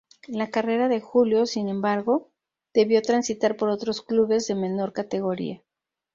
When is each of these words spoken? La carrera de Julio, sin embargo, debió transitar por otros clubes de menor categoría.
La 0.29 0.49
carrera 0.49 0.87
de 0.87 0.99
Julio, 0.99 1.45
sin 1.45 1.69
embargo, 1.69 2.31
debió 2.73 3.03
transitar 3.03 3.55
por 3.55 3.69
otros 3.69 4.01
clubes 4.01 4.47
de 4.47 4.55
menor 4.55 4.93
categoría. 4.93 5.61